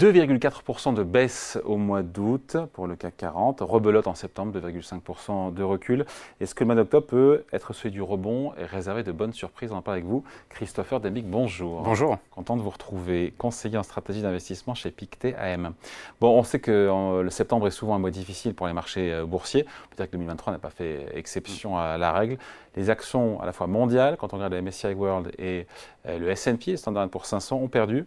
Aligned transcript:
2,4% 0.00 0.94
de 0.94 1.02
baisse 1.02 1.58
au 1.62 1.76
mois 1.76 2.00
d'août 2.00 2.56
pour 2.72 2.86
le 2.86 2.96
CAC 2.96 3.18
40, 3.18 3.60
rebelote 3.60 4.06
en 4.06 4.14
septembre, 4.14 4.58
2,5% 4.58 5.52
de 5.52 5.62
recul. 5.62 6.06
Est-ce 6.40 6.54
que 6.54 6.64
le 6.64 6.68
mois 6.68 6.74
d'octobre 6.74 7.06
peut 7.06 7.44
être 7.52 7.74
celui 7.74 7.90
du 7.90 8.00
rebond 8.00 8.54
et 8.58 8.64
réserver 8.64 9.02
de 9.02 9.12
bonnes 9.12 9.34
surprises? 9.34 9.72
On 9.72 9.76
en 9.76 9.82
parle 9.82 9.98
avec 9.98 10.06
vous. 10.06 10.24
Christopher 10.48 11.00
Demick, 11.00 11.28
bonjour. 11.28 11.82
Bonjour. 11.82 12.16
Content 12.30 12.56
de 12.56 12.62
vous 12.62 12.70
retrouver, 12.70 13.34
conseiller 13.36 13.76
en 13.76 13.82
stratégie 13.82 14.22
d'investissement 14.22 14.74
chez 14.74 14.90
Pictet 14.90 15.34
AM. 15.34 15.74
Bon, 16.18 16.30
on 16.30 16.44
sait 16.44 16.60
que 16.60 17.20
le 17.22 17.30
septembre 17.30 17.66
est 17.66 17.70
souvent 17.70 17.94
un 17.94 17.98
mois 17.98 18.10
difficile 18.10 18.54
pour 18.54 18.66
les 18.68 18.72
marchés 18.72 19.12
euh, 19.12 19.26
boursiers. 19.26 19.64
Peut-être 19.94 20.12
que 20.12 20.16
2023 20.16 20.54
n'a 20.54 20.58
pas 20.58 20.70
fait 20.70 21.08
exception 21.12 21.76
à 21.76 21.98
la 21.98 22.12
règle. 22.12 22.38
Les 22.74 22.88
actions 22.88 23.38
à 23.42 23.44
la 23.44 23.52
fois 23.52 23.66
mondiales, 23.66 24.16
quand 24.16 24.32
on 24.32 24.36
regarde 24.36 24.54
le 24.54 24.62
MSCI 24.62 24.94
World 24.94 25.30
et 25.38 25.66
euh, 26.06 26.18
le 26.18 26.30
S&P, 26.30 26.70
le 26.70 26.76
Standard 26.78 27.06
Poor's 27.10 27.28
500, 27.28 27.56
ont 27.56 27.68
perdu 27.68 28.06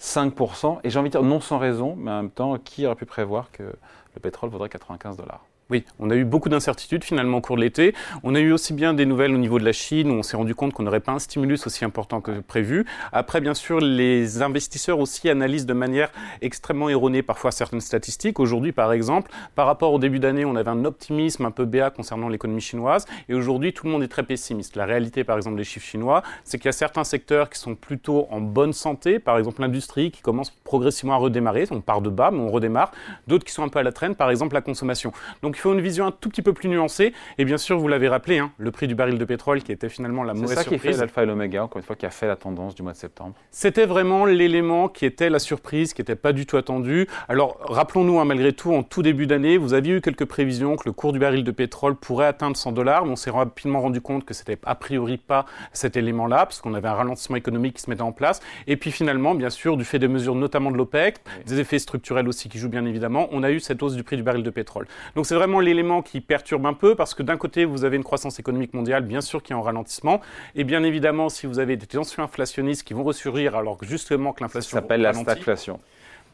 5%. 0.00 0.80
Et 0.84 0.90
j'ai 0.90 0.98
envie 0.98 1.08
de 1.08 1.12
dire 1.12 1.22
non 1.22 1.40
sans 1.40 1.58
raison, 1.58 1.96
mais 1.96 2.10
en 2.10 2.16
même 2.22 2.30
temps, 2.30 2.58
qui 2.58 2.86
aurait 2.86 2.96
pu 2.96 3.06
prévoir 3.06 3.50
que 3.52 3.62
le 3.62 4.20
pétrole 4.20 4.50
vaudrait 4.50 4.68
95 4.68 5.16
dollars? 5.16 5.44
Oui, 5.70 5.82
on 5.98 6.10
a 6.10 6.14
eu 6.14 6.24
beaucoup 6.24 6.50
d'incertitudes 6.50 7.04
finalement 7.04 7.38
au 7.38 7.40
cours 7.40 7.56
de 7.56 7.62
l'été. 7.62 7.94
On 8.22 8.34
a 8.34 8.40
eu 8.40 8.52
aussi 8.52 8.74
bien 8.74 8.92
des 8.92 9.06
nouvelles 9.06 9.34
au 9.34 9.38
niveau 9.38 9.58
de 9.58 9.64
la 9.64 9.72
Chine 9.72 10.10
où 10.10 10.14
on 10.14 10.22
s'est 10.22 10.36
rendu 10.36 10.54
compte 10.54 10.74
qu'on 10.74 10.82
n'aurait 10.82 11.00
pas 11.00 11.12
un 11.12 11.18
stimulus 11.18 11.66
aussi 11.66 11.86
important 11.86 12.20
que 12.20 12.40
prévu. 12.40 12.84
Après, 13.12 13.40
bien 13.40 13.54
sûr, 13.54 13.80
les 13.80 14.42
investisseurs 14.42 14.98
aussi 14.98 15.30
analysent 15.30 15.64
de 15.64 15.72
manière 15.72 16.10
extrêmement 16.42 16.90
erronée 16.90 17.22
parfois 17.22 17.50
certaines 17.50 17.80
statistiques. 17.80 18.40
Aujourd'hui, 18.40 18.72
par 18.72 18.92
exemple, 18.92 19.30
par 19.54 19.66
rapport 19.66 19.94
au 19.94 19.98
début 19.98 20.18
d'année, 20.18 20.44
on 20.44 20.54
avait 20.54 20.70
un 20.70 20.84
optimisme 20.84 21.46
un 21.46 21.50
peu 21.50 21.64
béat 21.64 21.88
concernant 21.88 22.28
l'économie 22.28 22.60
chinoise 22.60 23.06
et 23.30 23.34
aujourd'hui, 23.34 23.72
tout 23.72 23.86
le 23.86 23.92
monde 23.92 24.02
est 24.02 24.08
très 24.08 24.22
pessimiste. 24.22 24.76
La 24.76 24.84
réalité, 24.84 25.24
par 25.24 25.38
exemple, 25.38 25.56
des 25.56 25.64
chiffres 25.64 25.86
chinois, 25.86 26.22
c'est 26.44 26.58
qu'il 26.58 26.66
y 26.66 26.68
a 26.68 26.72
certains 26.72 27.04
secteurs 27.04 27.48
qui 27.48 27.58
sont 27.58 27.74
plutôt 27.74 28.28
en 28.30 28.42
bonne 28.42 28.74
santé, 28.74 29.18
par 29.18 29.38
exemple 29.38 29.62
l'industrie 29.62 30.10
qui 30.10 30.20
commence 30.20 30.50
progressivement 30.50 31.14
à 31.14 31.18
redémarrer. 31.18 31.64
On 31.70 31.80
part 31.80 32.02
de 32.02 32.10
bas, 32.10 32.30
mais 32.30 32.40
on 32.40 32.50
redémarre. 32.50 32.92
D'autres 33.28 33.44
qui 33.44 33.52
sont 33.52 33.62
un 33.62 33.68
peu 33.68 33.78
à 33.78 33.82
la 33.82 33.92
traîne, 33.92 34.14
par 34.14 34.30
exemple 34.30 34.54
la 34.54 34.60
consommation. 34.60 35.12
Donc, 35.42 35.53
donc 35.54 35.58
il 35.58 35.60
faut 35.60 35.72
une 35.72 35.80
vision 35.80 36.06
un 36.06 36.10
tout 36.10 36.30
petit 36.30 36.42
peu 36.42 36.52
plus 36.52 36.68
nuancée. 36.68 37.12
Et 37.38 37.44
bien 37.44 37.58
sûr, 37.58 37.78
vous 37.78 37.86
l'avez 37.86 38.08
rappelé, 38.08 38.38
hein, 38.38 38.50
le 38.58 38.72
prix 38.72 38.88
du 38.88 38.96
baril 38.96 39.18
de 39.18 39.24
pétrole 39.24 39.62
qui 39.62 39.70
était 39.70 39.88
finalement 39.88 40.24
la 40.24 40.34
mauvaise 40.34 40.58
surprise. 40.58 40.64
C'est 40.64 40.70
ça 40.70 40.90
qui 40.90 40.96
fait 40.96 41.00
l'alpha 41.00 41.22
et 41.22 41.26
l'oméga, 41.26 41.62
encore 41.62 41.78
une 41.78 41.84
fois, 41.84 41.94
qui 41.94 42.06
a 42.06 42.10
fait 42.10 42.26
la 42.26 42.34
tendance 42.34 42.74
du 42.74 42.82
mois 42.82 42.90
de 42.90 42.96
septembre. 42.96 43.34
C'était 43.52 43.86
vraiment 43.86 44.24
l'élément 44.24 44.88
qui 44.88 45.06
était 45.06 45.30
la 45.30 45.38
surprise, 45.38 45.94
qui 45.94 46.00
n'était 46.00 46.16
pas 46.16 46.32
du 46.32 46.44
tout 46.44 46.56
attendu. 46.56 47.06
Alors 47.28 47.58
rappelons-nous, 47.60 48.18
hein, 48.18 48.24
malgré 48.24 48.52
tout, 48.52 48.74
en 48.74 48.82
tout 48.82 49.02
début 49.02 49.28
d'année, 49.28 49.56
vous 49.56 49.74
aviez 49.74 49.94
eu 49.94 50.00
quelques 50.00 50.24
prévisions 50.24 50.74
que 50.74 50.82
le 50.86 50.92
cours 50.92 51.12
du 51.12 51.20
baril 51.20 51.44
de 51.44 51.52
pétrole 51.52 51.94
pourrait 51.94 52.26
atteindre 52.26 52.56
100 52.56 52.72
dollars, 52.72 53.04
mais 53.04 53.12
on 53.12 53.16
s'est 53.16 53.30
rapidement 53.30 53.80
rendu 53.80 54.00
compte 54.00 54.24
que 54.24 54.34
c'était 54.34 54.58
a 54.64 54.74
priori 54.74 55.18
pas 55.18 55.46
cet 55.72 55.96
élément-là, 55.96 56.46
parce 56.46 56.60
qu'on 56.60 56.74
avait 56.74 56.88
un 56.88 56.94
ralentissement 56.94 57.36
économique 57.36 57.74
qui 57.74 57.82
se 57.82 57.90
mettait 57.90 58.02
en 58.02 58.10
place. 58.10 58.40
Et 58.66 58.76
puis 58.76 58.90
finalement, 58.90 59.36
bien 59.36 59.50
sûr, 59.50 59.76
du 59.76 59.84
fait 59.84 60.00
des 60.00 60.08
mesures 60.08 60.34
notamment 60.34 60.72
de 60.72 60.76
l'OPEC, 60.76 61.18
des 61.46 61.60
effets 61.60 61.78
structurels 61.78 62.26
aussi 62.26 62.48
qui 62.48 62.58
jouent 62.58 62.68
bien 62.68 62.84
évidemment, 62.86 63.28
on 63.30 63.44
a 63.44 63.52
eu 63.52 63.60
cette 63.60 63.80
hausse 63.80 63.94
du 63.94 64.02
prix 64.02 64.16
du 64.16 64.24
baril 64.24 64.42
de 64.42 64.50
pétrole. 64.50 64.88
Donc 65.14 65.26
c'est 65.26 65.36
vraiment 65.44 65.60
l'élément 65.60 66.00
qui 66.00 66.22
perturbe 66.22 66.64
un 66.64 66.72
peu 66.72 66.94
parce 66.94 67.12
que 67.12 67.22
d'un 67.22 67.36
côté, 67.36 67.66
vous 67.66 67.84
avez 67.84 67.96
une 67.96 68.04
croissance 68.04 68.38
économique 68.38 68.72
mondiale, 68.72 69.02
bien 69.02 69.20
sûr, 69.20 69.42
qui 69.42 69.52
est 69.52 69.54
en 69.54 69.60
ralentissement. 69.60 70.22
Et 70.54 70.64
bien 70.64 70.82
évidemment, 70.82 71.28
si 71.28 71.46
vous 71.46 71.58
avez 71.58 71.76
des 71.76 71.86
tensions 71.86 72.22
inflationnistes 72.22 72.82
qui 72.82 72.94
vont 72.94 73.04
ressurgir 73.04 73.54
alors 73.54 73.76
que 73.76 73.84
justement 73.84 74.32
que 74.32 74.42
l'inflation. 74.42 74.70
Ça 74.70 74.80
s'appelle 74.80 75.02
la 75.02 75.12
stagflation. 75.12 75.80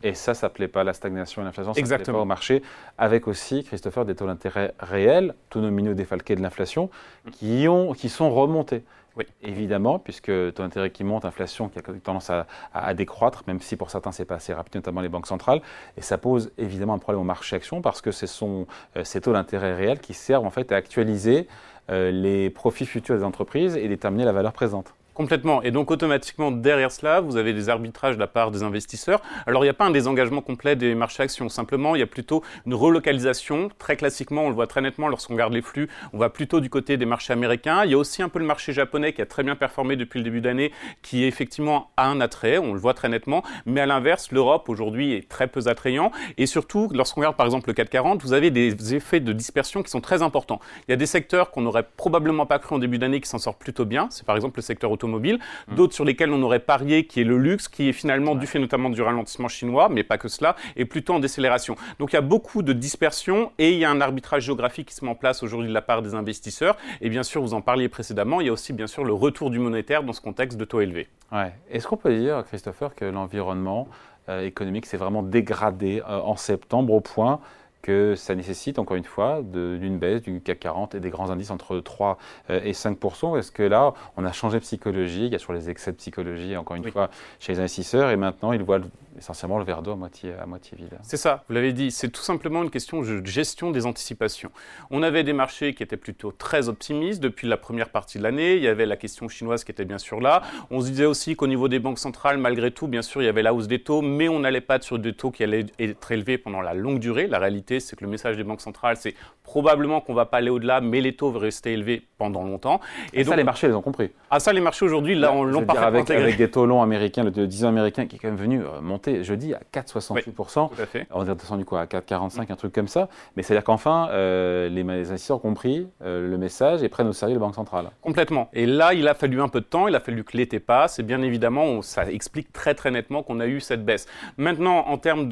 Et 0.05 0.15
ça, 0.15 0.33
ça 0.33 0.47
ne 0.47 0.53
plaît 0.53 0.69
pas 0.69 0.85
la 0.85 0.93
stagnation 0.93 1.43
et 1.43 1.45
l'inflation, 1.45 1.75
ça 1.75 1.81
ne 1.81 1.87
plaît 1.87 2.13
pas 2.13 2.21
au 2.21 2.25
marché, 2.25 2.63
avec 2.99 3.27
aussi, 3.27 3.65
Christopher, 3.65 4.05
des 4.05 4.15
taux 4.15 4.27
d'intérêt 4.27 4.73
réels, 4.79 5.35
tout 5.51 5.61
nominaux 5.61 5.95
défalqués 5.95 6.37
de 6.37 6.41
l'inflation, 6.41 6.89
qui, 7.33 7.67
qui 7.99 8.09
sont 8.09 8.31
remontés. 8.31 8.85
Oui. 9.17 9.25
Évidemment, 9.43 9.99
puisque 9.99 10.27
taux 10.27 10.63
d'intérêt 10.63 10.91
qui 10.91 11.05
monte, 11.05 11.25
inflation 11.25 11.69
qui 11.69 11.79
a 11.79 11.83
tendance 11.83 12.31
à, 12.31 12.95
décroître, 12.95 13.43
même 13.47 13.61
si 13.61 13.77
pour 13.77 13.91
certains 13.91 14.13
c'est 14.13 14.25
pas 14.25 14.37
assez 14.37 14.53
rapide, 14.53 14.77
notamment 14.77 15.01
les 15.01 15.09
banques 15.09 15.27
centrales, 15.27 15.61
et 15.97 16.03
ça 16.03 16.17
pose 16.19 16.53
évidemment 16.59 16.95
un 16.95 16.99
problème 16.99 17.21
au 17.21 17.25
marché 17.25 17.57
action 17.57 17.83
parce 17.83 18.01
que 18.01 18.13
ce 18.13 18.27
sont 18.27 18.67
euh, 18.97 19.05
ces 19.05 19.21
taux 19.21 19.33
d'intérêt 19.33 19.75
réels 19.75 20.01
qui 20.01 20.15
servent 20.15 20.47
en 20.47 20.51
fait 20.51 20.71
à 20.73 20.77
actualiser 20.77 21.49
euh, 21.91 22.11
les 22.11 22.51
profits 22.51 22.87
futurs 22.87 23.17
des 23.17 23.25
entreprises 23.25 23.77
et 23.77 23.89
déterminer 23.89 24.25
la 24.25 24.33
valeur 24.33 24.53
présente. 24.53 24.95
Complètement. 25.15 25.61
Et 25.63 25.71
donc 25.71 25.91
automatiquement, 25.91 26.51
derrière 26.51 26.93
cela, 26.93 27.21
vous 27.21 27.37
avez 27.37 27.53
des 27.53 27.69
arbitrages 27.69 28.15
de 28.15 28.21
la 28.21 28.27
part 28.27 28.51
des 28.51 28.63
investisseurs. 28.63 29.21
Alors 29.47 29.65
il 29.65 29.67
n'y 29.67 29.71
a 29.71 29.75
pas 29.75 29.85
un 29.85 29.91
désengagement 29.91 30.41
complet 30.41 30.77
des 30.77 30.95
marchés 30.95 31.23
actions. 31.23 31.49
Simplement, 31.49 31.97
il 31.97 31.99
y 31.99 32.03
a 32.03 32.07
plutôt 32.07 32.43
une 32.65 32.75
relocalisation. 32.75 33.71
Très 33.79 33.97
classiquement, 33.97 34.45
on 34.45 34.49
le 34.49 34.55
voit 34.55 34.67
très 34.67 34.81
nettement 34.81 35.09
lorsqu'on 35.09 35.35
regarde 35.35 35.53
les 35.53 35.63
flux. 35.63 35.89
On 36.13 36.19
va 36.19 36.31
plutôt 36.31 36.61
du 36.61 36.71
côté 36.71 36.97
des 36.97 37.07
marchés 37.07 37.33
américains. 37.33 37.85
Il 37.85 37.91
y 37.91 37.95
a 37.95 37.99
aussi 37.99 38.23
un 38.23 38.29
peu 38.29 38.39
le 38.39 38.45
marché 38.45 38.73
japonais 38.73 39.13
qui 39.13 39.21
a 39.21 39.27
très 39.27 39.43
bien 39.43 39.57
performé 39.57 39.97
depuis 39.97 40.19
le 40.19 40.25
début 40.25 40.41
d'année, 40.41 40.73
qui 41.03 41.25
effectivement 41.25 41.91
a 41.97 42.07
un 42.07 42.21
attrait. 42.21 42.59
On 42.59 42.73
le 42.73 42.79
voit 42.79 42.95
très 42.95 43.09
nettement. 43.09 43.43
Mais 43.67 43.81
à 43.81 43.87
l'inverse, 43.87 44.31
l'Europe 44.31 44.69
aujourd'hui 44.69 45.13
est 45.13 45.29
très 45.29 45.49
peu 45.49 45.61
attrayant. 45.67 46.13
Et 46.39 46.47
surtout, 46.47 46.89
lorsqu'on 46.95 47.21
regarde 47.21 47.37
par 47.37 47.47
exemple 47.47 47.69
le 47.69 47.75
440, 47.75 48.23
vous 48.23 48.33
avez 48.33 48.51
des 48.51 48.95
effets 48.95 49.21
de 49.21 49.33
dispersion 49.33 49.83
qui 49.83 49.91
sont 49.91 50.01
très 50.01 50.23
importants. 50.23 50.61
Il 50.87 50.93
y 50.93 50.95
a 50.95 50.97
des 50.97 51.07
secteurs 51.07 51.51
qu'on 51.51 51.63
n'aurait 51.63 51.87
probablement 51.97 52.47
pas 52.47 52.59
cru 52.59 52.77
en 52.77 52.79
début 52.79 52.99
d'année 52.99 53.21
qui 53.21 53.29
s'en 53.29 53.39
sortent 53.39 53.59
plutôt 53.59 53.85
bien. 53.85 54.07
C'est 54.11 54.25
par 54.25 54.37
exemple 54.37 54.59
le 54.59 54.63
secteur 54.63 54.91
automobile, 55.01 55.39
mmh. 55.69 55.75
d'autres 55.75 55.95
sur 55.95 56.05
lesquels 56.05 56.31
on 56.31 56.43
aurait 56.43 56.61
parié, 56.61 57.07
qui 57.07 57.21
est 57.21 57.25
le 57.25 57.39
luxe, 57.39 57.69
qui 57.69 57.89
est 57.89 57.93
finalement 57.93 58.35
du 58.35 58.47
fait 58.47 58.59
notamment 58.59 58.91
du 58.91 59.01
ralentissement 59.03 59.49
chinois, 59.49 59.89
mais 59.89 60.05
pas 60.05 60.19
que 60.19 60.29
cela, 60.29 60.57
et 60.77 60.85
plutôt 60.85 61.15
en 61.15 61.21
décélération. 61.21 61.77
Donc 61.99 62.13
il 62.13 62.17
y 62.17 62.19
a 62.19 62.23
beaucoup 62.23 62.63
de 62.63 62.73
dispersion 62.73 63.53
et 63.59 63.73
il 63.73 63.79
y 63.79 63.85
a 63.85 63.91
un 63.91 64.01
arbitrage 64.01 64.45
géographique 64.45 64.89
qui 64.89 64.95
se 64.95 65.05
met 65.05 65.11
en 65.11 65.15
place 65.15 65.43
aujourd'hui 65.43 65.69
de 65.69 65.75
la 65.75 65.83
part 65.83 66.03
des 66.03 66.15
investisseurs. 66.15 66.77
Et 67.01 67.09
bien 67.09 67.23
sûr, 67.23 67.41
vous 67.43 67.55
en 67.55 67.63
parliez 67.63 67.89
précédemment, 67.89 68.41
il 68.41 68.47
y 68.47 68.51
a 68.51 68.53
aussi 68.53 68.73
bien 68.73 68.87
sûr 68.87 69.05
le 69.05 69.13
retour 69.13 69.51
du 69.51 69.59
monétaire 69.59 70.03
dans 70.03 70.13
ce 70.13 70.21
contexte 70.21 70.59
de 70.59 70.65
taux 70.65 70.81
élevés. 70.81 71.09
Ouais. 71.33 71.53
Est-ce 71.71 71.87
qu'on 71.87 71.97
peut 71.97 72.17
dire, 72.17 72.45
Christopher, 72.45 72.95
que 72.95 73.05
l'environnement 73.05 73.89
euh, 74.29 74.45
économique 74.45 74.87
s'est 74.87 74.97
vraiment 74.97 75.23
dégradé 75.23 76.03
euh, 76.09 76.21
en 76.21 76.37
septembre 76.37 76.93
au 76.93 77.01
point 77.01 77.41
que 77.83 78.15
ça 78.15 78.35
nécessite, 78.35 78.79
encore 78.79 78.97
une 78.97 79.05
fois, 79.05 79.41
d'une 79.43 79.99
baisse 79.99 80.23
du 80.23 80.41
CAC 80.41 80.61
40 80.61 80.95
et 80.95 81.01
des 81.01 81.11
grands 81.11 81.31
indices 81.31 81.51
entre 81.51 81.81
3 81.81 82.19
euh, 82.51 82.61
et 82.63 82.73
5 82.73 82.99
Est-ce 83.37 83.51
que 83.51 83.63
là, 83.63 83.95
on 84.17 84.25
a 84.25 84.33
changé 84.33 84.59
de 84.59 84.63
psychologie? 84.63 85.27
Il 85.27 85.33
y 85.33 85.37
a 85.37 85.39
sur 85.39 85.53
les 85.53 85.71
excès 85.71 85.93
de 85.93 85.97
psychologie, 85.97 86.57
encore 86.57 86.77
une 86.77 86.91
fois, 86.91 87.11
chez 87.39 87.53
les 87.53 87.61
investisseurs, 87.61 88.11
et 88.11 88.17
maintenant, 88.17 88.53
ils 88.53 88.63
voient 88.63 88.81
essentiellement 89.19 89.59
le 89.59 89.65
verre 89.65 89.83
d'eau 89.83 89.93
à 89.93 89.97
moitié, 89.97 90.33
à 90.41 90.47
moitié 90.47 90.77
vide. 90.77 90.99
C'est 91.03 91.17
ça, 91.17 91.45
vous 91.49 91.55
l'avez 91.55 91.73
dit, 91.73 91.91
c'est 91.91 92.09
tout 92.09 92.23
simplement 92.23 92.63
une 92.63 92.71
question 92.71 93.03
de 93.03 93.25
gestion 93.27 93.71
des 93.71 93.87
anticipations. 93.87 94.51
On 94.91 95.03
avait 95.03 95.25
des 95.25 95.33
marchés 95.33 95.75
qui 95.75 95.83
étaient 95.83 95.97
plutôt 95.97 96.33
très 96.33 96.69
optimistes 96.69 97.21
depuis 97.21 97.47
la 97.49 97.57
première 97.57 97.91
partie 97.91 98.19
de 98.19 98.23
l'année, 98.23 98.57
il 98.57 98.63
y 98.63 98.69
avait 98.69 98.87
la 98.87 98.97
question 98.97 99.29
chinoise 99.29 99.65
qui 99.65 99.73
était 99.73 99.85
bien 99.85 99.99
sûr 99.99 100.21
là. 100.21 100.43
On 100.71 100.81
se 100.81 100.87
disait 100.87 101.05
aussi 101.05 101.37
qu'au 101.37 101.47
niveau 101.47 101.69
des 101.69 101.79
banques 101.79 101.99
centrales, 101.99 102.39
malgré 102.39 102.71
tout, 102.71 102.89
bien 102.89 103.03
sûr, 103.03 103.23
il 103.23 103.27
y 103.27 103.29
avait 103.29 103.43
la 103.43 103.53
hausse 103.53 103.69
des 103.69 103.83
taux, 103.83 104.03
mais 104.03 104.29
on 104.29 104.41
n'allait 104.41 104.61
pas 104.61 104.81
sur 104.81 104.99
des 104.99 105.13
taux 105.13 105.31
qui 105.31 105.43
allaient 105.45 105.67
être 105.79 106.13
élevés 106.13 106.39
pendant 106.39 106.61
la 106.61 106.75
longue 106.75 106.99
durée. 106.99 107.27
La 107.27 107.39
réalité, 107.39 107.70
c'est 107.79 107.95
que 107.95 108.05
le 108.05 108.11
message 108.11 108.37
des 108.37 108.45
banques 108.45 108.61
centrales, 108.61 108.97
c'est 108.97 109.15
probablement 109.45 110.01
qu'on 110.01 110.13
ne 110.13 110.17
va 110.17 110.27
pas 110.27 110.39
aller 110.39 110.51
au-delà, 110.51 110.81
mais 110.81 111.01
les 111.01 111.15
taux 111.15 111.31
vont 111.31 111.39
rester 111.39 111.73
élevés 111.73 112.03
pendant 112.19 112.43
longtemps. 112.43 112.81
Et, 113.13 113.23
donc, 113.23 113.33
ça, 113.33 113.37
les 113.37 113.45
marchés 113.45 113.69
les 113.69 113.75
ont 113.75 113.83
compris. 113.83 114.11
Ah, 114.31 114.41
ça, 114.41 114.53
les 114.53 114.61
marchés 114.61 114.85
aujourd'hui, 114.85 115.15
là, 115.15 115.33
on 115.33 115.45
l'ont 115.45 115.65
parfaitement 115.65 116.01
avec, 116.01 116.11
avec 116.11 116.37
des 116.37 116.51
taux 116.51 116.67
longs 116.67 116.83
américains, 116.83 117.25
le 117.25 117.31
10 117.31 117.65
ans 117.65 117.69
américain 117.69 118.07
qui 118.07 118.17
est 118.17 118.19
quand 118.19 118.29
même 118.29 118.37
venu 118.37 118.61
euh, 118.61 118.81
monter 118.81 119.25
jeudi 119.25 119.55
à 119.55 119.61
4,68%. 119.73 120.71
on 121.11 121.25
est 121.25 121.35
descendu 121.35 121.65
quoi, 121.65 121.83
à 121.83 121.87
4,45, 121.87 122.53
un 122.53 122.57
truc 122.57 122.73
comme 122.73 122.89
ça. 122.89 123.09
Mais 123.37 123.43
c'est-à-dire 123.43 123.65
qu'enfin, 123.65 124.09
euh, 124.11 124.69
les, 124.69 124.83
investisseurs 124.83 125.37
ont 125.39 125.41
compris 125.41 125.89
euh, 126.03 126.29
le 126.29 126.39
message 126.39 126.83
et 126.83 126.89
prennent 126.89 127.09
au 127.09 127.13
sérieux 127.13 127.35
la 127.35 127.41
Banque 127.41 127.55
centrale. 127.55 127.91
Complètement. 128.03 128.49
Et 128.53 128.67
là, 128.67 128.95
il 128.95 129.07
a 129.09 129.15
fallu 129.15 129.41
un 129.41 129.49
peu 129.49 129.61
de 129.61 129.67
temps, 129.67 129.89
il 129.89 129.95
a 129.95 130.01
fallu 130.01 130.25
que 130.25 130.37
l'été 130.37 130.61
passe. 130.61 130.99
Et 130.99 131.03
bien 131.03 131.23
évidemment, 131.23 131.83
ça 131.83 132.11
explique 132.11 132.53
très 132.53 132.75
très 132.75 132.91
nettement 132.91 133.23
qu'on 133.23 133.41
a 133.41 133.47
eu 133.47 133.61
cette 133.61 133.85
baisse. 133.85 134.07
Maintenant, 134.37 134.87
en 134.87 134.99
termes 134.99 135.29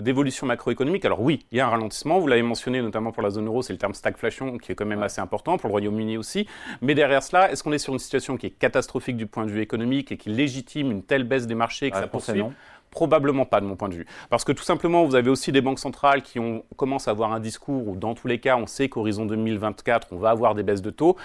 d'évolution 0.00 0.46
macroéconomique, 0.46 1.04
alors 1.04 1.20
oui, 1.20 1.46
il 1.52 1.58
y 1.58 1.60
a 1.60 1.66
un 1.66 1.70
ralentissement. 1.72 2.18
Vous 2.18 2.26
l'avez 2.26 2.42
mentionné 2.42 2.80
notamment 2.80 3.12
pour 3.12 3.22
la 3.22 3.30
zone 3.30 3.46
euro, 3.46 3.62
c'est 3.62 3.72
le 3.72 3.78
terme 3.78 3.94
stagflation 3.94 4.58
qui 4.58 4.72
est 4.72 4.74
quand 4.74 4.86
même 4.86 5.02
assez 5.02 5.20
important, 5.20 5.58
pour 5.58 5.68
le 5.68 5.72
Royaume-Uni 5.72 6.16
aussi. 6.16 6.46
Mais 6.80 6.94
derrière 6.94 7.22
cela, 7.22 7.50
est-ce 7.50 7.62
qu'on 7.62 7.72
est 7.72 7.78
sur 7.78 7.92
une 7.92 7.98
situation 7.98 8.36
qui 8.36 8.46
est 8.46 8.50
catastrophique 8.50 9.16
du 9.16 9.26
point 9.26 9.46
de 9.46 9.50
vue 9.50 9.60
économique 9.60 10.12
et 10.12 10.16
qui 10.16 10.30
légitime 10.30 10.90
une 10.90 11.02
telle 11.02 11.24
baisse 11.24 11.46
des 11.46 11.54
marchés 11.54 11.90
que 11.90 11.96
ça 11.96 12.06
poursuit 12.06 12.42
Probablement 12.90 13.46
pas 13.46 13.62
de 13.62 13.64
mon 13.64 13.74
point 13.74 13.88
de 13.88 13.94
vue. 13.94 14.06
Parce 14.28 14.44
que 14.44 14.52
tout 14.52 14.62
simplement, 14.62 15.06
vous 15.06 15.14
avez 15.14 15.30
aussi 15.30 15.50
des 15.50 15.62
banques 15.62 15.78
centrales 15.78 16.20
qui 16.20 16.38
ont, 16.38 16.62
commencent 16.76 17.08
à 17.08 17.12
avoir 17.12 17.32
un 17.32 17.40
discours 17.40 17.88
où 17.88 17.96
dans 17.96 18.14
tous 18.14 18.28
les 18.28 18.38
cas, 18.38 18.58
on 18.58 18.66
sait 18.66 18.90
qu'horizon 18.90 19.24
2024, 19.24 20.08
on 20.10 20.18
va 20.18 20.28
avoir 20.28 20.54
des 20.54 20.62
baisses 20.62 20.82
de 20.82 20.90
taux. 20.90 21.16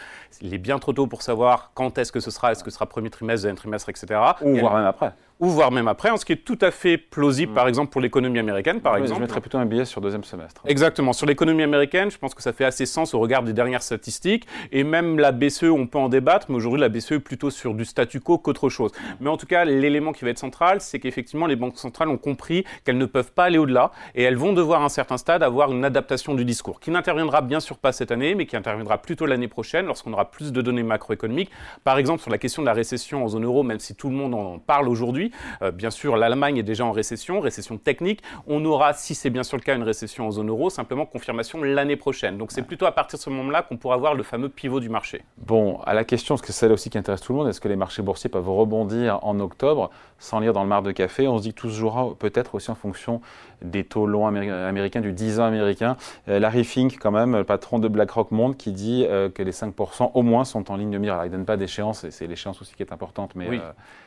Il 0.42 0.54
est 0.54 0.60
bien 0.60 0.80
trop 0.80 0.94
tôt 0.94 1.08
pour 1.08 1.22
savoir 1.22 1.72
quand 1.74 1.98
est-ce 1.98 2.14
que 2.14 2.22
ce 2.22 2.32
sera, 2.32 2.54
est-ce 2.54 2.64
que 2.64 2.72
ce 2.72 2.76
sera 2.76 2.86
premier 2.86 3.10
trimestre, 3.10 3.44
deuxième 3.44 3.58
trimestre, 3.58 3.90
etc. 3.90 4.18
Ou 4.44 4.56
voire 4.60 4.76
même 4.76 4.86
après 4.86 5.12
ou 5.40 5.48
voire 5.50 5.72
même 5.72 5.88
après, 5.88 6.10
en 6.10 6.18
ce 6.18 6.26
qui 6.26 6.34
est 6.34 6.44
tout 6.44 6.58
à 6.62 6.72
fait 6.72 6.98
plausible, 6.98 7.54
par 7.54 7.66
mm. 7.66 7.70
exemple, 7.70 7.92
pour 7.92 8.02
l'économie 8.02 8.40
américaine, 8.40 8.82
par 8.82 8.98
exemple. 8.98 9.16
Je 9.20 9.22
mettrais 9.22 9.42
plutôt 9.42 9.58
un 9.58 9.66
billet 9.66 9.86
sur 9.86 10.02
deuxième 10.02 10.24
semestre. 10.24 10.62
Exactement. 10.66 11.14
Sur 11.14 11.28
l'économie 11.28 11.64
américaine, 11.64 12.10
je 12.10 12.18
pense 12.18 12.34
que 12.34 12.42
ça 12.42 12.54
fait 12.54 12.66
assez 12.66 12.86
sens 12.86 13.14
au 13.14 13.20
regard 13.20 13.44
des 13.44 13.54
dernières 13.54 13.84
statistiques. 13.84 14.48
Et 14.72 14.84
même 14.84 15.20
la 15.20 15.32
BCE, 15.32 15.64
on 15.64 15.88
peut 15.88 16.00
en 16.00 16.10
débattre, 16.10 16.48
mais 16.50 16.56
aujourd'hui, 16.56 16.82
la 16.82 16.90
BCE 16.90 17.14
est 17.14 17.20
plutôt 17.20 17.50
sur 17.50 17.74
du 17.74 17.86
statu 17.86 18.20
quo 18.20 18.38
qu'autre 18.38 18.70
chose. 18.70 18.92
Mais 19.20 19.30
en 19.30 19.38
tout 19.38 19.46
cas, 19.46 19.66
l'élément 19.66 20.12
qui 20.12 20.26
va 20.26 20.32
être 20.32 20.40
central, 20.40 20.82
c'est 20.82 21.00
qu'effectivement, 21.00 21.46
les 21.46 21.56
banques 21.56 21.78
centrales 21.78 22.10
ont 22.10 22.18
compris 22.18 22.66
qu'elles 22.84 22.98
ne 22.98 23.06
peuvent 23.06 23.32
pas 23.32 23.46
aller 23.46 23.58
au-delà 23.58 23.92
et 24.16 24.24
elles 24.24 24.38
vont 24.38 24.54
devoir, 24.54 24.82
à 24.82 24.86
un 24.86 24.90
certain 24.90 25.18
stade, 25.18 25.44
avoir 25.44 25.72
une 25.72 25.86
adaptation 25.86 26.34
du 26.34 26.46
discours, 26.46 26.80
qui 26.80 26.92
n'interviendra 26.92 27.42
bien 27.42 27.60
sûr 27.60 27.78
pas 27.78 27.92
cette 27.92 28.12
année, 28.12 28.36
mais 28.36 28.46
qui 28.46 28.56
interviendra 28.56 28.98
plutôt 28.98 29.26
l'année 29.26 29.48
prochaine, 29.48 29.86
lorsqu'on 29.86 30.14
aura 30.14 30.32
plus 30.32 30.52
de 30.52 30.62
données 30.62 30.84
macroéconomiques. 30.84 31.52
Par 31.84 31.98
exemple, 31.98 32.22
sur 32.22 32.32
la 32.32 32.38
question 32.38 32.62
de 32.62 32.68
la 32.68 32.74
récession 32.74 33.24
en 33.24 33.28
zone 33.28 33.46
euro, 33.46 33.64
même 33.64 33.80
si 33.80 33.96
tout 33.96 34.10
le 34.10 34.16
monde 34.16 34.34
en 34.34 34.60
parle 34.60 34.90
aujourd'hui, 34.90 35.27
aujourd'hui. 35.28 35.74
bien 35.74 35.92
sûr, 35.92 36.18
l'Allemagne 36.18 36.58
est 36.58 36.64
déjà 36.64 36.86
en 36.86 36.92
récession, 36.92 37.40
récession 37.40 37.78
technique. 37.78 38.22
On 38.48 38.64
aura, 38.66 38.94
si 38.94 39.16
c'est 39.16 39.30
bien 39.30 39.44
sûr 39.44 39.58
le 39.58 39.64
cas, 39.64 39.76
une 39.76 39.84
récession 39.84 40.28
en 40.28 40.32
zone 40.32 40.50
euro, 40.50 40.70
simplement 40.70 41.06
confirmation 41.06 41.62
l'année 41.64 41.96
prochaine. 41.96 42.38
Donc 42.38 42.52
c'est 42.52 42.62
plutôt 42.62 42.86
à 42.86 42.92
partir 42.92 43.18
de 43.18 43.24
ce 43.24 43.30
moment-là 43.30 43.62
qu'on 43.62 43.78
pourra 43.78 43.98
voir 43.98 44.14
le 44.14 44.24
fameux 44.24 44.50
pivot 44.50 44.80
du 44.80 44.90
marché. 44.90 45.24
Bon, 45.38 45.80
à 45.86 45.94
la 45.94 46.04
question, 46.04 46.36
parce 46.36 46.42
que 46.42 46.48
c'est 46.48 46.60
celle 46.60 46.72
aussi 46.72 46.90
qui 46.90 46.98
intéresse 46.98 47.22
tout 47.22 47.34
le 47.34 47.40
monde, 47.40 47.48
est-ce 47.48 47.62
que 47.62 47.68
les 47.68 47.76
marchés 47.76 48.02
boursiers 48.02 48.30
peuvent 48.30 48.50
rebondir 48.50 49.20
en 49.24 49.40
octobre 49.40 49.90
sans 50.20 50.40
lire 50.40 50.54
dans 50.54 50.64
le 50.64 50.70
mar 50.70 50.82
de 50.82 50.92
café? 50.92 51.28
On 51.28 51.38
se 51.38 51.44
dit 51.44 51.54
que 51.54 51.62
tout 51.62 51.70
se 51.70 51.76
jouera 51.76 52.14
peut-être 52.18 52.56
aussi 52.56 52.72
en 52.72 52.76
fonction 52.76 53.22
des 53.62 53.84
taux 53.84 54.06
longs 54.06 54.28
américains, 54.28 55.02
du 55.02 55.14
10 55.14 55.40
ans 55.40 55.46
américain. 55.46 55.98
Euh, 56.28 56.40
Larry 56.40 56.64
Fink, 56.64 56.98
quand 57.00 57.12
même, 57.12 57.36
le 57.36 57.44
patron 57.44 57.80
de 57.80 57.88
BlackRock 57.88 58.32
Monde, 58.32 58.56
qui 58.56 58.72
dit 58.72 59.06
euh, 59.08 59.30
que 59.30 59.42
les 59.42 59.52
5% 59.52 60.12
au 60.14 60.22
moins 60.22 60.46
sont 60.46 60.72
en 60.72 60.76
ligne 60.76 60.92
de 60.92 60.98
mire. 60.98 61.14
Alors, 61.14 61.26
il 61.26 61.32
ne 61.32 61.38
donne 61.38 61.46
pas 61.46 61.58
d'échéance, 61.58 62.04
et 62.04 62.12
c'est 62.12 62.28
l'échéance 62.28 62.62
aussi 62.62 62.76
qui 62.76 62.84
est 62.84 62.92
importante. 62.92 63.34
Mais, 63.36 63.48
oui. 63.50 63.60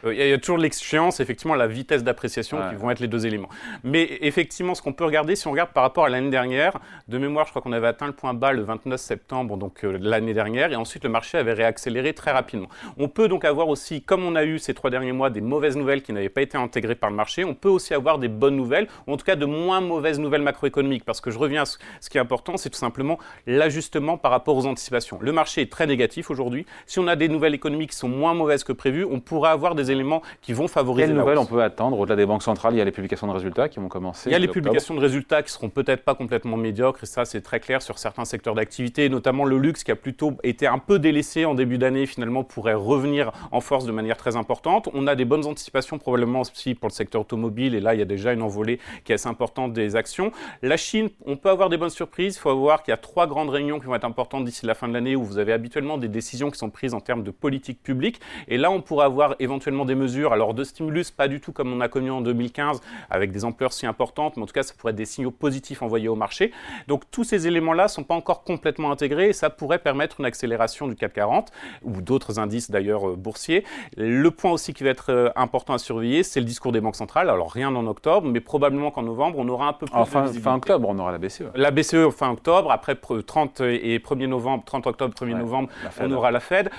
Euh, 0.05 0.15
il 0.15 0.29
y 0.29 0.33
a 0.33 0.39
toujours 0.39 0.59
l'échéance, 0.59 1.10
effectivement, 1.19 1.55
la 1.55 1.67
vitesse 1.67 2.05
d'appréciation 2.05 2.59
qui 2.69 2.77
vont 2.77 2.91
être 2.91 3.01
les 3.01 3.09
deux 3.09 3.27
éléments. 3.27 3.49
Mais 3.83 4.19
effectivement, 4.21 4.75
ce 4.75 4.83
qu'on 4.83 4.93
peut 4.93 5.05
regarder, 5.05 5.35
si 5.35 5.49
on 5.49 5.51
regarde 5.51 5.71
par 5.71 5.83
rapport 5.83 6.05
à 6.05 6.09
l'année 6.09 6.31
dernière, 6.31 6.79
de 7.09 7.19
mémoire, 7.19 7.47
je 7.47 7.51
crois 7.51 7.63
qu'on 7.63 7.73
avait 7.73 7.89
atteint 7.89 8.07
le 8.07 8.13
point 8.13 8.35
bas 8.35 8.53
le 8.53 8.63
29 8.63 9.01
septembre, 9.01 9.57
donc 9.57 9.83
l'année 9.83 10.35
dernière, 10.35 10.73
et 10.73 10.77
ensuite 10.77 11.03
le 11.05 11.11
marché 11.11 11.39
avait 11.39 11.55
réaccéléré 11.55 12.13
très 12.13 12.31
rapidement. 12.31 12.69
On 12.99 13.09
peut 13.09 13.29
donc 13.29 13.45
avoir 13.45 13.69
aussi, 13.69 14.03
comme 14.03 14.25
on 14.25 14.37
a 14.37 14.45
eu 14.45 14.59
ces 14.59 14.75
trois 14.75 14.91
derniers 14.91 15.13
mois, 15.13 15.31
des 15.31 15.41
mauvaises 15.41 15.77
nouvelles 15.77 16.03
qui 16.03 16.13
n'avaient 16.13 16.29
pas 16.29 16.43
été 16.43 16.57
intégrées 16.57 16.95
par 16.95 17.11
le 17.11 17.17
marché, 17.17 17.45
on 17.45 17.55
peut 17.55 17.69
aussi 17.69 17.95
avoir 17.95 18.19
des 18.19 18.29
bonnes 18.29 18.57
nouvelles, 18.57 18.89
ou 19.07 19.13
en 19.13 19.17
tout 19.17 19.25
cas 19.25 19.37
de 19.37 19.47
moins 19.47 19.81
mauvaises 19.81 20.19
nouvelles 20.19 20.43
macroéconomiques. 20.43 21.05
Parce 21.05 21.21
que 21.21 21.31
je 21.31 21.39
reviens 21.39 21.63
à 21.63 21.65
ce, 21.65 21.79
qui 22.11 22.19
est 22.19 22.21
important, 22.21 22.57
c'est 22.57 22.71
tout 22.71 22.79
simplement 22.79 23.19
l'ajustement 23.47 24.19
par 24.19 24.31
rapport 24.31 24.57
aux 24.57 24.67
anticipations. 24.67 25.19
Le 25.21 25.33
marché 25.33 25.63
est 25.63 25.73
très 25.73 25.87
négatif 25.87 26.31
aujourd'hui. 26.31 26.67
Si 26.87 26.99
on 26.99 27.07
a 27.07 27.17
des 27.17 27.29
nouvelles 27.29 27.55
économiques 27.55 27.91
qui 27.91 27.97
sont 27.97 28.09
moins 28.09 28.35
mauvaises 28.35 28.65
que 28.65 28.73
prévu, 28.73 29.05
on 29.05 29.21
pourra 29.21 29.53
avoir 29.53 29.75
des 29.75 29.91
éléments 29.91 30.23
qui 30.43 30.53
vont 30.53 30.69
favoriser. 30.69 31.00
Quelles 31.01 31.15
nouvelles 31.15 31.39
on 31.39 31.47
peut 31.47 31.63
attendre 31.63 31.99
au-delà 31.99 32.17
des 32.17 32.27
banques 32.27 32.43
centrales? 32.43 32.75
Il 32.75 32.79
y 32.79 32.81
a 32.81 32.85
les 32.85 32.91
publications 32.91 33.27
de 33.27 33.33
résultats 33.33 33.69
qui 33.69 33.81
vont 33.81 33.89
commencer. 33.89 34.29
Il 34.29 34.33
y 34.33 34.37
a 34.37 34.39
les 34.39 34.49
publications 34.49 34.95
de 34.95 35.01
résultats 35.01 35.43
qui 35.43 35.51
seront 35.51 35.69
peut-être 35.69 36.05
pas 36.05 36.15
complètement 36.15 36.57
médiocres, 36.57 37.03
et 37.03 37.07
ça 37.07 37.25
c'est 37.25 37.41
très 37.41 37.61
clair 37.61 37.83
sur 37.83 37.99
certains 37.99 38.25
secteurs 38.25 38.55
d'activité, 38.55 39.09
notamment 39.09 39.45
le 39.45 39.59
luxe 39.59 39.85
qui 39.85 39.91
a 39.91 39.97
plutôt 39.97 40.35
été 40.43 40.67
un 40.67 40.79
peu 40.79 40.99
délaissé 40.99 41.45
en 41.45 41.55
début 41.55 41.79
d'année, 41.79 42.07
finalement 42.07 42.45
pourrait 42.45 42.75
revenir 42.75 43.33
en 43.51 43.61
force 43.61 43.85
de 43.87 43.93
manière 43.93 44.17
très 44.17 44.37
importante. 44.37 44.89
On 44.93 45.07
a 45.07 45.15
des 45.15 45.25
bonnes 45.25 45.47
anticipations 45.47 45.99
probablement 45.99 46.43
aussi 46.43 46.75
pour 46.75 46.89
le 46.89 46.95
secteur 46.95 47.23
automobile, 47.23 47.75
et 47.75 47.81
là 47.81 47.95
il 47.95 47.99
y 47.99 48.03
a 48.03 48.07
déjà 48.07 48.33
une 48.33 48.43
envolée 48.43 48.79
qui 49.05 49.13
est 49.13 49.15
assez 49.15 49.29
importante 49.29 49.73
des 49.73 49.97
actions. 49.97 50.33
La 50.63 50.77
Chine, 50.77 51.09
on 51.25 51.37
peut 51.37 51.51
avoir 51.51 51.69
des 51.69 51.77
bonnes 51.77 51.91
surprises. 51.91 52.37
Il 52.37 52.41
faut 52.41 52.57
voir 52.57 52.83
qu'il 52.83 52.93
y 52.93 52.95
a 52.95 52.99
trois 52.99 53.27
grandes 53.27 53.51
réunions 53.51 53.81
qui 53.81 53.87
vont 53.87 53.95
être 53.95 54.05
importantes 54.05 54.45
d'ici 54.45 54.67
la 54.67 54.75
fin 54.75 54.89
de 54.89 54.93
l'année 54.93 55.17
où 55.17 55.25
vous 55.25 55.39
avez 55.39 55.53
habituellement 55.53 55.99
des 55.99 56.09
décisions 56.09 56.51
qui 56.51 56.59
sont 56.59 56.71
prises 56.71 56.95
en 56.95 57.01
termes 57.01 57.23
de 57.23 57.31
politique 57.31 57.83
publique. 57.83 58.21
Et 58.49 58.59
là, 58.59 58.71
on 58.71 58.81
pourrait 58.81 59.07
avoir 59.07 59.37
éventuellement 59.39 59.85
des 59.85 59.95
mesures, 59.95 60.33
alors 60.33 60.55
de 60.55 60.65
stimulus, 60.91 61.11
pas 61.11 61.29
du 61.29 61.41
tout 61.41 61.53
comme 61.53 61.73
on 61.73 61.81
a 61.81 61.89
connu 61.89 62.11
en 62.11 62.21
2015 62.21 62.81
avec 63.11 63.31
des 63.31 63.45
ampleurs 63.45 63.73
si 63.73 63.87
importantes, 63.87 64.37
mais 64.37 64.43
en 64.43 64.47
tout 64.47 64.53
cas, 64.53 64.63
ça 64.63 64.75
pourrait 64.77 64.91
être 64.91 64.97
des 64.97 65.05
signaux 65.05 65.31
positifs 65.31 65.83
envoyés 65.83 66.09
au 66.09 66.17
marché. 66.17 66.53
Donc 66.89 67.05
tous 67.11 67.25
ces 67.25 67.47
éléments-là 67.47 67.85
ne 67.85 67.89
sont 67.89 68.03
pas 68.03 68.15
encore 68.15 68.43
complètement 68.43 68.91
intégrés 68.91 69.31
et 69.31 69.33
ça 69.33 69.51
pourrait 69.51 69.79
permettre 69.79 70.21
une 70.21 70.27
accélération 70.27 70.89
du 70.89 70.97
CAC 70.97 71.13
40 71.13 71.53
ou 71.83 72.01
d'autres 72.01 72.39
indices 72.39 72.71
d'ailleurs 72.71 73.11
euh, 73.11 73.17
boursiers. 73.17 73.65
Le 73.97 74.31
point 74.31 74.53
aussi 74.53 74.75
qui 74.75 74.85
va 74.85 74.91
être 74.91 75.11
euh, 75.11 75.31
important 75.37 75.75
à 75.75 75.79
surveiller, 75.79 76.23
c'est 76.23 76.41
le 76.41 76.47
discours 76.47 76.73
des 76.73 76.81
banques 76.81 76.97
centrales. 76.97 77.31
Alors 77.31 77.53
rien 77.53 77.75
en 77.75 77.87
octobre, 77.87 78.29
mais 78.29 78.41
probablement 78.41 78.91
qu'en 78.91 79.03
novembre, 79.03 79.39
on 79.39 79.49
aura 79.49 79.69
un 79.69 79.73
peu 79.73 79.87
plus 79.87 79.97
enfin, 79.97 80.27
de 80.27 80.41
Fin 80.41 80.55
octobre, 80.55 80.89
on 80.89 80.99
aura 80.99 81.13
la 81.13 81.19
BCE. 81.19 81.45
La 81.55 81.71
BCE 81.71 82.11
fin 82.11 82.31
octobre, 82.31 82.71
après 82.71 82.97
30 82.97 83.61
et 83.61 83.99
1er 83.99 84.27
novembre, 84.27 84.65
30 84.65 84.87
octobre, 84.87 85.15
1er 85.15 85.37
novembre, 85.37 85.69
on 86.01 86.11
aura 86.13 86.31
la 86.31 86.41
Fed. 86.41 86.71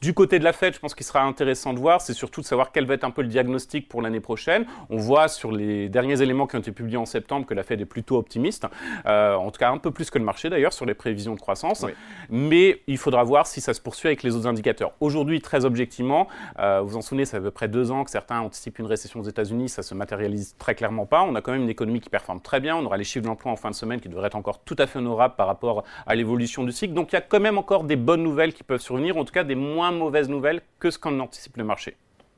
Du 0.00 0.14
côté 0.14 0.38
de 0.38 0.44
la 0.44 0.52
Fed, 0.52 0.74
je 0.74 0.80
pense 0.80 0.94
qu'il 0.94 1.06
sera 1.06 1.22
intéressant 1.22 1.72
de 1.72 1.78
voir, 1.78 2.00
c'est 2.00 2.12
surtout 2.12 2.40
de 2.40 2.46
savoir 2.46 2.72
quel 2.72 2.86
va 2.86 2.94
être 2.94 3.04
un 3.04 3.10
peu 3.10 3.22
le 3.22 3.28
diagnostic 3.28 3.88
pour 3.88 4.02
l'année 4.02 4.20
prochaine. 4.20 4.66
On 4.90 4.96
voit 4.96 5.28
sur 5.28 5.52
les 5.52 5.88
derniers 5.88 6.22
éléments 6.22 6.46
qui 6.46 6.56
ont 6.56 6.60
été 6.60 6.72
publiés 6.72 6.96
en 6.96 7.06
septembre 7.06 7.46
que 7.46 7.54
la 7.54 7.62
Fed 7.62 7.80
est 7.80 7.86
plutôt 7.86 8.16
optimiste, 8.16 8.66
euh, 9.06 9.34
en 9.34 9.50
tout 9.50 9.58
cas 9.58 9.70
un 9.70 9.78
peu 9.78 9.92
plus 9.92 10.10
que 10.10 10.18
le 10.18 10.24
marché 10.24 10.50
d'ailleurs 10.50 10.72
sur 10.72 10.86
les 10.86 10.94
prévisions 10.94 11.34
de 11.34 11.40
croissance. 11.40 11.86
Mais 12.30 12.82
il 12.88 12.98
faudra 12.98 13.22
voir 13.22 13.46
si 13.46 13.60
ça 13.60 13.74
se 13.74 13.80
poursuit 13.80 14.08
avec 14.08 14.22
les 14.22 14.34
autres 14.34 14.48
indicateurs. 14.48 14.92
Aujourd'hui, 15.00 15.40
très 15.40 15.64
objectivement, 15.64 16.26
euh, 16.58 16.80
vous 16.82 16.96
en 16.96 17.02
souvenez, 17.02 17.24
ça 17.24 17.32
fait 17.32 17.36
à 17.38 17.40
peu 17.42 17.50
près 17.52 17.68
deux 17.68 17.92
ans 17.92 18.04
que 18.04 18.10
certains 18.10 18.40
anticipent 18.40 18.80
une 18.80 18.86
récession 18.86 19.20
aux 19.20 19.28
États-Unis, 19.28 19.68
ça 19.68 19.82
se 19.82 19.94
matérialise 19.94 20.56
très 20.58 20.74
clairement 20.74 21.06
pas. 21.06 21.22
On 21.22 21.34
a 21.36 21.40
quand 21.40 21.52
même 21.52 21.62
une 21.62 21.70
économie 21.70 22.00
qui 22.00 22.10
performe 22.10 22.40
très 22.40 22.58
bien, 22.58 22.76
on 22.76 22.84
aura 22.84 22.96
les 22.96 23.04
chiffres 23.04 23.22
de 23.22 23.28
l'emploi 23.28 23.52
en 23.52 23.56
fin 23.56 23.70
de 23.70 23.76
semaine 23.76 24.00
qui 24.00 24.08
devraient 24.08 24.26
être 24.26 24.36
encore 24.36 24.58
tout 24.64 24.76
à 24.78 24.86
fait 24.86 24.98
honorables 24.98 25.36
par 25.36 25.46
rapport 25.46 25.84
à 26.06 26.14
l'évolution 26.16 26.64
du 26.64 26.72
cycle. 26.72 26.92
Donc 26.92 27.12
il 27.12 27.14
y 27.14 27.18
a 27.18 27.22
quand 27.22 27.40
même 27.40 27.58
encore 27.58 27.84
des 27.84 27.96
bonnes 27.96 28.22
nouvelles 28.22 28.52
qui 28.52 28.64
peuvent 28.64 28.80
survenir, 28.80 29.16
en 29.16 29.24
tout 29.24 29.32
cas 29.32 29.44
des 29.44 29.54
moins 29.54 29.75
mauvaises 29.92 30.28
nouvelles 30.28 30.62
que 30.78 30.90
ce 30.90 30.98
qu'en 30.98 31.18
anticipe 31.20 31.56
le 31.56 31.64
marché. 31.64 31.96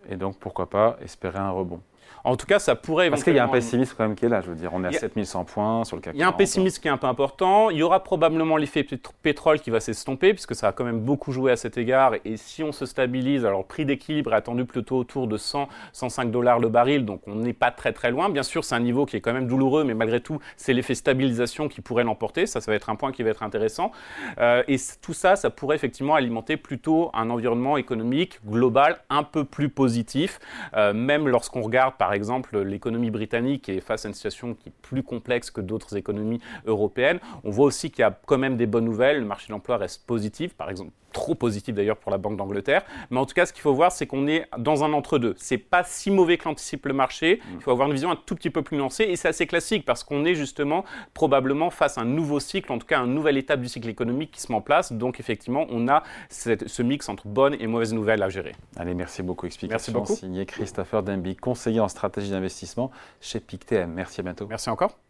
Et 0.08 0.16
donc 0.16 0.38
pourquoi 0.38 0.68
pas 0.68 0.96
espérer 1.02 1.38
un 1.38 1.50
rebond 1.50 1.80
en 2.24 2.36
tout 2.36 2.46
cas, 2.46 2.58
ça 2.58 2.74
pourrait 2.74 3.10
Parce 3.10 3.24
qu'il 3.24 3.34
y 3.34 3.38
a 3.38 3.44
un 3.44 3.48
pessimisme 3.48 3.94
quand 3.96 4.04
même 4.04 4.16
qui 4.16 4.26
est 4.26 4.28
là, 4.28 4.40
je 4.40 4.48
veux 4.48 4.56
dire. 4.56 4.70
On 4.74 4.84
est 4.84 4.88
à 4.88 4.92
7100 4.92 5.44
points 5.44 5.84
sur 5.84 5.96
le 5.96 6.02
CAC 6.02 6.14
Il 6.14 6.20
y 6.20 6.22
a 6.22 6.28
un 6.28 6.32
pessimisme 6.32 6.80
qui 6.80 6.88
est 6.88 6.90
un 6.90 6.96
peu 6.96 7.06
important. 7.06 7.70
Il 7.70 7.78
y 7.78 7.82
aura 7.82 8.02
probablement 8.02 8.56
l'effet 8.56 8.86
pétrole 9.22 9.60
qui 9.60 9.70
va 9.70 9.80
s'estomper, 9.80 10.34
puisque 10.34 10.54
ça 10.54 10.68
a 10.68 10.72
quand 10.72 10.84
même 10.84 11.00
beaucoup 11.00 11.32
joué 11.32 11.52
à 11.52 11.56
cet 11.56 11.78
égard. 11.78 12.14
Et 12.24 12.36
si 12.36 12.62
on 12.62 12.72
se 12.72 12.86
stabilise, 12.86 13.44
alors 13.44 13.60
le 13.60 13.66
prix 13.66 13.84
d'équilibre 13.84 14.32
est 14.32 14.36
attendu 14.36 14.64
plutôt 14.64 14.98
autour 14.98 15.26
de 15.26 15.36
100, 15.36 15.68
105 15.92 16.30
dollars 16.30 16.58
le 16.58 16.68
baril, 16.68 17.04
donc 17.04 17.20
on 17.26 17.34
n'est 17.34 17.52
pas 17.52 17.70
très 17.70 17.92
très 17.92 18.10
loin. 18.10 18.28
Bien 18.28 18.42
sûr, 18.42 18.64
c'est 18.64 18.74
un 18.74 18.80
niveau 18.80 19.06
qui 19.06 19.16
est 19.16 19.20
quand 19.20 19.32
même 19.32 19.46
douloureux, 19.46 19.84
mais 19.84 19.94
malgré 19.94 20.20
tout, 20.20 20.38
c'est 20.56 20.72
l'effet 20.72 20.94
stabilisation 20.94 21.68
qui 21.68 21.80
pourrait 21.80 22.04
l'emporter. 22.04 22.46
Ça, 22.46 22.60
ça 22.60 22.70
va 22.70 22.76
être 22.76 22.90
un 22.90 22.96
point 22.96 23.12
qui 23.12 23.22
va 23.22 23.30
être 23.30 23.42
intéressant. 23.42 23.92
Euh, 24.38 24.62
et 24.68 24.76
tout 25.00 25.14
ça, 25.14 25.36
ça 25.36 25.50
pourrait 25.50 25.76
effectivement 25.76 26.14
alimenter 26.14 26.56
plutôt 26.56 27.10
un 27.14 27.30
environnement 27.30 27.76
économique 27.76 28.40
global 28.46 28.98
un 29.10 29.22
peu 29.22 29.44
plus 29.44 29.68
positif, 29.68 30.38
euh, 30.74 30.92
même 30.92 31.28
lorsqu'on 31.28 31.62
regarde 31.62 31.94
par 31.98 32.12
exemple 32.12 32.58
l'économie 32.58 33.10
britannique 33.10 33.68
est 33.68 33.80
face 33.80 34.04
à 34.04 34.08
une 34.08 34.14
situation 34.14 34.54
qui 34.54 34.70
est 34.70 34.72
plus 34.82 35.02
complexe 35.02 35.50
que 35.50 35.60
d'autres 35.60 35.96
économies 35.96 36.40
européennes. 36.66 37.20
On 37.44 37.50
voit 37.50 37.66
aussi 37.66 37.90
qu'il 37.90 38.00
y 38.00 38.04
a 38.04 38.18
quand 38.26 38.38
même 38.38 38.56
des 38.56 38.66
bonnes 38.66 38.84
nouvelles. 38.84 39.20
Le 39.20 39.26
marché 39.26 39.48
de 39.48 39.52
l'emploi 39.52 39.76
reste 39.76 40.06
positif. 40.06 40.54
Par 40.54 40.70
exemple, 40.70 40.92
trop 41.12 41.34
positif 41.34 41.74
d'ailleurs 41.74 41.96
pour 41.96 42.10
la 42.10 42.18
Banque 42.18 42.36
d'Angleterre. 42.36 42.82
Mais 43.10 43.18
en 43.18 43.26
tout 43.26 43.34
cas, 43.34 43.46
ce 43.46 43.52
qu'il 43.52 43.62
faut 43.62 43.74
voir, 43.74 43.92
c'est 43.92 44.06
qu'on 44.06 44.26
est 44.28 44.46
dans 44.58 44.84
un 44.84 44.92
entre-deux. 44.92 45.34
C'est 45.36 45.58
pas 45.58 45.82
si 45.84 46.10
mauvais 46.10 46.36
que 46.36 46.44
l'anticipe 46.44 46.86
le 46.86 46.92
marché. 46.92 47.40
Il 47.54 47.60
faut 47.60 47.70
avoir 47.70 47.88
une 47.88 47.94
vision 47.94 48.10
un 48.10 48.16
tout 48.16 48.34
petit 48.34 48.50
peu 48.50 48.62
plus 48.62 48.76
nuancée. 48.76 49.04
Et 49.04 49.16
c'est 49.16 49.28
assez 49.28 49.46
classique 49.46 49.84
parce 49.84 50.04
qu'on 50.04 50.24
est 50.24 50.34
justement 50.34 50.84
probablement 51.14 51.70
face 51.70 51.98
à 51.98 52.02
un 52.02 52.04
nouveau 52.04 52.40
cycle, 52.40 52.70
en 52.72 52.78
tout 52.78 52.86
cas 52.86 53.00
une 53.00 53.14
nouvelle 53.14 53.36
étape 53.36 53.60
du 53.60 53.68
cycle 53.68 53.88
économique 53.88 54.30
qui 54.30 54.40
se 54.40 54.52
met 54.52 54.56
en 54.56 54.60
place. 54.60 54.92
Donc 54.92 55.18
effectivement, 55.18 55.66
on 55.70 55.88
a 55.88 56.02
ce 56.30 56.82
mix 56.82 57.08
entre 57.08 57.26
bonnes 57.26 57.56
et 57.58 57.66
mauvaises 57.66 57.94
nouvelles 57.94 58.22
à 58.22 58.28
gérer. 58.28 58.54
Allez, 58.76 58.94
merci 58.94 59.22
beaucoup. 59.22 59.46
Explication 59.46 59.92
merci 59.92 60.12
beaucoup. 60.12 60.14
signé 60.14 60.46
Christopher 60.46 61.02
conseiller 61.40 61.80
stratégie 61.88 62.30
d'investissement 62.30 62.90
chez 63.20 63.40
PICTM. 63.40 63.92
Merci 63.92 64.20
à 64.20 64.24
bientôt. 64.24 64.46
Merci 64.46 64.70
encore. 64.70 65.07